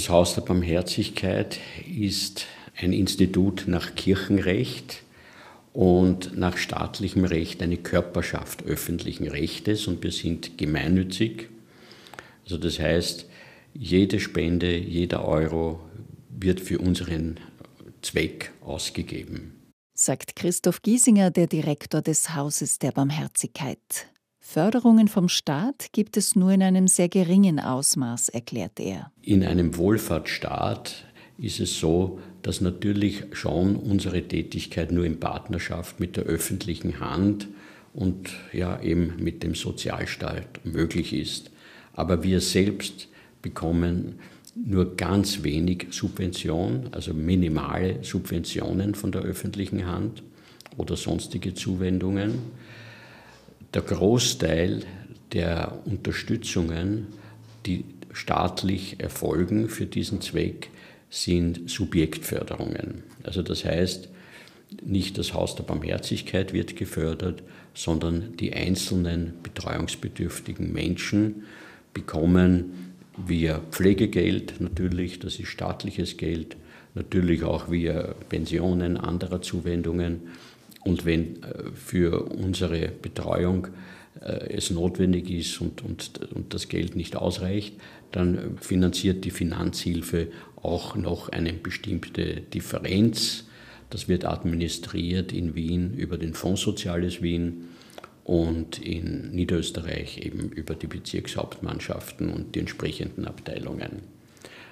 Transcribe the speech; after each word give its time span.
Das 0.00 0.08
Haus 0.08 0.34
der 0.34 0.40
Barmherzigkeit 0.40 1.58
ist 1.86 2.46
ein 2.74 2.94
Institut 2.94 3.64
nach 3.66 3.94
Kirchenrecht 3.96 5.02
und 5.74 6.38
nach 6.38 6.56
staatlichem 6.56 7.26
Recht 7.26 7.62
eine 7.62 7.76
Körperschaft 7.76 8.62
öffentlichen 8.62 9.28
Rechtes 9.28 9.86
und 9.86 10.02
wir 10.02 10.10
sind 10.10 10.56
gemeinnützig. 10.56 11.50
Also 12.44 12.56
das 12.56 12.78
heißt, 12.78 13.26
jede 13.74 14.20
Spende, 14.20 14.74
jeder 14.74 15.22
Euro 15.28 15.80
wird 16.30 16.62
für 16.62 16.78
unseren 16.78 17.38
Zweck 18.00 18.52
ausgegeben. 18.62 19.52
Sagt 19.92 20.34
Christoph 20.34 20.80
Giesinger, 20.80 21.30
der 21.30 21.46
Direktor 21.46 22.00
des 22.00 22.34
Hauses 22.34 22.78
der 22.78 22.92
Barmherzigkeit. 22.92 24.06
Förderungen 24.40 25.06
vom 25.06 25.28
Staat 25.28 25.92
gibt 25.92 26.16
es 26.16 26.34
nur 26.34 26.50
in 26.50 26.62
einem 26.62 26.88
sehr 26.88 27.08
geringen 27.08 27.60
Ausmaß, 27.60 28.30
erklärt 28.30 28.80
er. 28.80 29.12
In 29.22 29.44
einem 29.44 29.76
Wohlfahrtsstaat 29.76 31.04
ist 31.38 31.60
es 31.60 31.78
so, 31.78 32.18
dass 32.42 32.60
natürlich 32.60 33.24
schon 33.32 33.76
unsere 33.76 34.22
Tätigkeit 34.22 34.92
nur 34.92 35.04
in 35.04 35.20
Partnerschaft 35.20 36.00
mit 36.00 36.16
der 36.16 36.24
öffentlichen 36.24 37.00
Hand 37.00 37.48
und 37.92 38.30
ja 38.52 38.80
eben 38.80 39.14
mit 39.18 39.42
dem 39.42 39.54
Sozialstaat 39.54 40.64
möglich 40.64 41.12
ist. 41.12 41.50
Aber 41.92 42.22
wir 42.22 42.40
selbst 42.40 43.08
bekommen 43.42 44.18
nur 44.54 44.96
ganz 44.96 45.42
wenig 45.42 45.88
Subvention, 45.90 46.88
also 46.92 47.14
minimale 47.14 48.02
Subventionen 48.02 48.94
von 48.94 49.12
der 49.12 49.22
öffentlichen 49.22 49.86
Hand 49.86 50.22
oder 50.76 50.96
sonstige 50.96 51.54
Zuwendungen. 51.54 52.38
Der 53.72 53.82
Großteil 53.82 54.82
der 55.32 55.80
Unterstützungen, 55.84 57.06
die 57.66 57.84
staatlich 58.12 58.98
erfolgen 58.98 59.68
für 59.68 59.86
diesen 59.86 60.20
Zweck, 60.20 60.70
sind 61.08 61.70
Subjektförderungen. 61.70 63.04
Also 63.22 63.42
das 63.42 63.64
heißt, 63.64 64.08
nicht 64.82 65.18
das 65.18 65.34
Haus 65.34 65.56
der 65.56 65.64
Barmherzigkeit 65.64 66.52
wird 66.52 66.76
gefördert, 66.76 67.42
sondern 67.74 68.36
die 68.36 68.52
einzelnen 68.52 69.34
betreuungsbedürftigen 69.42 70.72
Menschen 70.72 71.44
bekommen 71.92 72.94
via 73.16 73.60
Pflegegeld 73.70 74.60
natürlich, 74.60 75.18
das 75.18 75.38
ist 75.38 75.48
staatliches 75.48 76.16
Geld, 76.16 76.56
natürlich 76.94 77.42
auch 77.44 77.70
via 77.70 78.14
Pensionen, 78.28 78.96
anderer 78.96 79.42
Zuwendungen 79.42 80.22
und 80.84 81.04
wenn 81.04 81.42
äh, 81.42 81.70
für 81.74 82.24
unsere 82.24 82.88
Betreuung 82.88 83.68
äh, 84.20 84.54
es 84.54 84.70
notwendig 84.70 85.30
ist 85.30 85.60
und, 85.60 85.82
und, 85.82 86.20
und 86.34 86.54
das 86.54 86.68
Geld 86.68 86.96
nicht 86.96 87.16
ausreicht, 87.16 87.74
dann 88.12 88.58
finanziert 88.60 89.24
die 89.24 89.30
Finanzhilfe 89.30 90.28
auch 90.56 90.96
noch 90.96 91.28
eine 91.28 91.52
bestimmte 91.52 92.40
Differenz. 92.40 93.44
Das 93.88 94.08
wird 94.08 94.24
administriert 94.24 95.32
in 95.32 95.54
Wien 95.54 95.94
über 95.94 96.16
den 96.16 96.34
Fonds 96.34 96.62
Soziales 96.62 97.22
Wien 97.22 97.68
und 98.24 98.78
in 98.78 99.30
Niederösterreich 99.32 100.18
eben 100.18 100.50
über 100.50 100.74
die 100.74 100.86
Bezirkshauptmannschaften 100.86 102.30
und 102.30 102.54
die 102.54 102.60
entsprechenden 102.60 103.26
Abteilungen. 103.26 104.02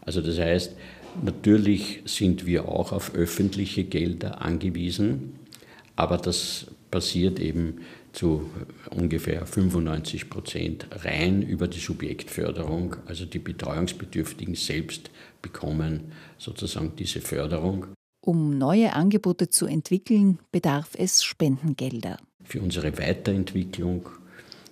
Also 0.00 0.20
das 0.20 0.38
heißt, 0.38 0.74
natürlich 1.22 2.02
sind 2.06 2.46
wir 2.46 2.68
auch 2.68 2.92
auf 2.92 3.14
öffentliche 3.14 3.84
Gelder 3.84 4.42
angewiesen, 4.42 5.34
aber 5.96 6.16
das 6.16 6.66
passiert 6.90 7.38
eben 7.38 7.80
zu 8.12 8.50
ungefähr 8.90 9.46
95 9.46 10.28
Prozent 10.30 10.86
rein 11.04 11.42
über 11.42 11.66
die 11.68 11.80
Subjektförderung. 11.80 12.96
Also 13.06 13.24
die 13.24 13.38
Betreuungsbedürftigen 13.38 14.54
selbst 14.54 15.10
bekommen 15.40 16.12
sozusagen 16.38 16.94
diese 16.96 17.20
Förderung. 17.20 17.86
Um 18.24 18.56
neue 18.56 18.92
Angebote 18.92 19.48
zu 19.48 19.66
entwickeln, 19.66 20.38
bedarf 20.52 20.90
es 20.96 21.24
Spendengelder. 21.24 22.18
Für 22.44 22.60
unsere 22.60 22.96
Weiterentwicklung, 22.98 24.08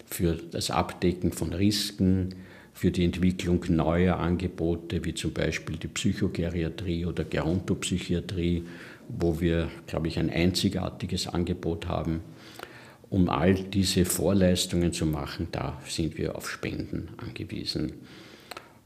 für 0.07 0.35
das 0.35 0.71
Abdecken 0.71 1.33
von 1.33 1.53
Risiken, 1.53 2.35
für 2.73 2.91
die 2.91 3.05
Entwicklung 3.05 3.65
neuer 3.69 4.17
Angebote, 4.17 5.05
wie 5.05 5.15
zum 5.15 5.33
Beispiel 5.33 5.77
die 5.77 5.89
Psychogeriatrie 5.89 7.05
oder 7.05 7.25
Gerontopsychiatrie, 7.25 8.65
wo 9.09 9.41
wir, 9.41 9.71
glaube 9.87 10.09
ich, 10.09 10.19
ein 10.19 10.31
einzigartiges 10.31 11.27
Angebot 11.27 11.87
haben. 11.87 12.21
Um 13.11 13.29
all 13.29 13.55
diese 13.55 14.05
Vorleistungen 14.05 14.93
zu 14.93 15.05
machen, 15.05 15.49
da 15.51 15.81
sind 15.87 16.17
wir 16.17 16.37
auf 16.37 16.49
Spenden 16.49 17.09
angewiesen. 17.17 17.93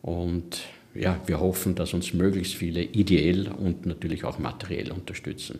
Und 0.00 0.62
ja, 0.94 1.20
wir 1.26 1.40
hoffen, 1.40 1.74
dass 1.74 1.92
uns 1.92 2.14
möglichst 2.14 2.54
viele 2.54 2.82
ideell 2.82 3.48
und 3.48 3.84
natürlich 3.84 4.24
auch 4.24 4.38
materiell 4.38 4.92
unterstützen. 4.92 5.58